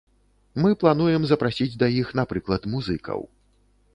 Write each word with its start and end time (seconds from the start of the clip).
Мы 0.63 0.69
плануем 0.83 1.27
запрасіць 1.33 1.77
да 1.83 1.91
іх, 2.01 2.07
напрыклад, 2.19 2.61
музыкаў. 2.75 3.19